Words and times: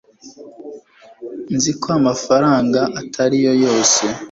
nzi 1.55 1.71
ko 1.81 1.87
amafaranga 1.99 2.79
atari 3.01 3.37
yose 3.63 4.03